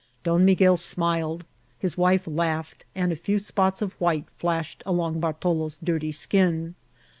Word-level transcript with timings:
Don 0.23 0.43
Miguel 0.45 0.77
smiled, 0.77 1.43
his 1.77 1.95
wife 1.95 2.23
laughed, 2.25 2.85
and 2.95 3.11
a 3.11 3.15
few 3.15 3.37
spots 3.37 3.83
of 3.83 3.91
white 4.01 4.27
flashed 4.31 4.81
along 4.83 5.19
Bartalo's 5.19 5.77
dirty 5.77 6.11
skin. 6.11 6.73